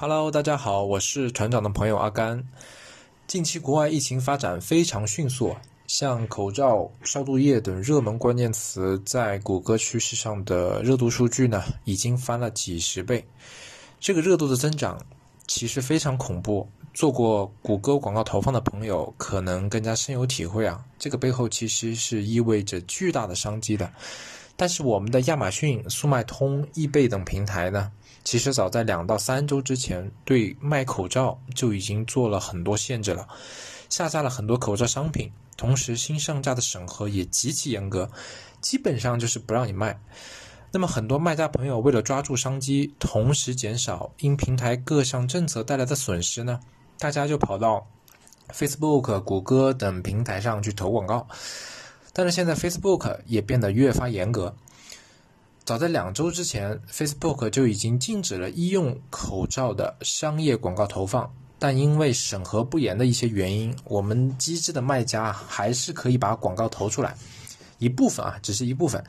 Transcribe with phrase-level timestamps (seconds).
[0.00, 2.40] Hello，大家好，我是团长的朋友阿甘。
[3.26, 5.56] 近期国外疫情发展非常迅速，
[5.88, 13.26] 像口罩、消毒液等热门关键词在谷歌趋势上的热度数据呢，已经翻了几十倍。
[13.98, 15.04] 这个热度的增长
[15.48, 16.68] 其实非常恐怖。
[16.94, 23.92] 做过谷歌广告投放的朋友可能更加深有体会啊，这个背后其实是意味着巨大的商机的。
[24.60, 27.92] 但是我们的亚马逊、速卖通、易贝等平台呢？
[28.24, 33.28] 其实早在两到三周之前，对卖口罩就已经做了很多限制了，
[33.88, 38.10] 下架了很多口罩商品，同时新上架的审核也极其严格，
[38.60, 39.96] 基本上就是不让你卖。
[40.72, 46.58] 那么很多卖家朋友为了抓住商机，同时减少因平台各项政策带来的损失呢，
[46.98, 47.86] 大家就跑到
[48.52, 51.24] Facebook、谷歌等平台上去投广告。
[52.18, 54.52] 但是现在 Facebook 也变得越发严格。
[55.64, 67.16] 早在两周之前，Facebook 就已经禁止了医用口罩的商业广告投放，但因为审核不严的一些原因，我们机智的卖家还是可以把广告投出来，
[67.78, 69.00] 一部分啊，只是一部分。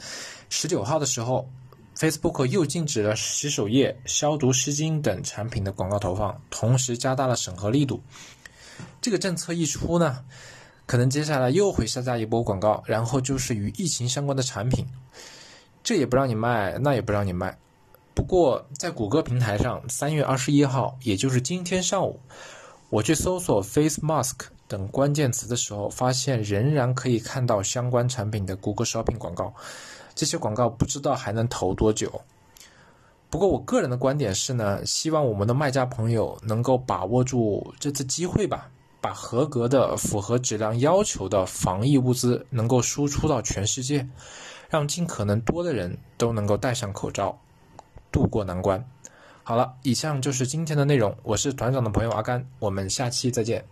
[0.51, 1.49] 十九号的时候
[1.97, 7.99] ，Facebook 又禁止了洗手液、消毒湿巾等产品的广告投放，同时加大了审核力度。
[9.01, 10.23] 这个政策一出呢，
[10.89, 14.83] 可能接下来又会下架一波广告，然后就是与疫情相关的产品。
[15.83, 17.55] 这也不让你卖，那也不让你卖。
[18.15, 22.19] 不过在谷歌平台上，三月二十一号，也就是今天上午，
[22.89, 29.53] 我去搜索 face mask 等关键词的时候，发现仍然可以看到相关产品的谷歌 shopping 广告。
[30.15, 32.19] 这些广告不知道还能投多久。
[33.29, 38.71] 不过我个人的观点是呢，希望我们的卖家朋友能够把握住这次机会吧，
[39.01, 44.07] 把合格的、符合质量要求的防疫物资能够输出到全世界。
[44.69, 47.39] 让尽可能多的人都能够戴上口罩，
[48.11, 48.87] 渡过难关。
[49.41, 51.17] 好了，以上就是今天的内容。
[51.23, 53.65] 我是团长的朋友阿甘，我们下期再见。